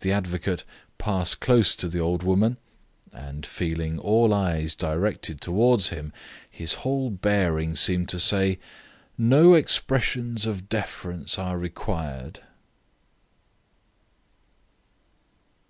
The 0.00 0.12
advocate 0.12 0.62
passed 0.98 1.40
close 1.40 1.74
to 1.76 1.88
the 1.88 1.98
old 1.98 2.22
woman, 2.22 2.58
and, 3.14 3.46
feeling 3.46 3.98
all 3.98 4.34
eyes 4.34 4.74
directed 4.74 5.40
towards 5.40 5.88
him, 5.88 6.12
his 6.50 6.74
whole 6.84 7.08
bearing 7.08 7.74
seemed 7.74 8.10
to 8.10 8.20
say: 8.20 8.58
"No 9.16 9.54
expressions 9.54 10.44
of 10.44 10.68
deference 10.68 11.38
are 11.38 11.56
required." 11.56 12.40